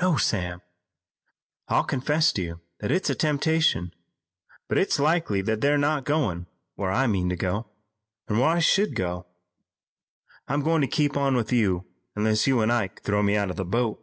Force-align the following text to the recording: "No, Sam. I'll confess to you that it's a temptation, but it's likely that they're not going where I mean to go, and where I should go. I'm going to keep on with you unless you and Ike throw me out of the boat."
"No, 0.00 0.16
Sam. 0.16 0.62
I'll 1.66 1.82
confess 1.82 2.32
to 2.34 2.40
you 2.42 2.60
that 2.78 2.92
it's 2.92 3.10
a 3.10 3.14
temptation, 3.16 3.92
but 4.68 4.78
it's 4.78 5.00
likely 5.00 5.42
that 5.42 5.60
they're 5.62 5.76
not 5.76 6.04
going 6.04 6.46
where 6.76 6.92
I 6.92 7.08
mean 7.08 7.28
to 7.30 7.34
go, 7.34 7.68
and 8.28 8.38
where 8.38 8.50
I 8.50 8.60
should 8.60 8.94
go. 8.94 9.26
I'm 10.46 10.62
going 10.62 10.82
to 10.82 10.86
keep 10.86 11.16
on 11.16 11.34
with 11.34 11.52
you 11.52 11.88
unless 12.14 12.46
you 12.46 12.60
and 12.60 12.70
Ike 12.72 13.02
throw 13.02 13.20
me 13.20 13.34
out 13.34 13.50
of 13.50 13.56
the 13.56 13.64
boat." 13.64 13.98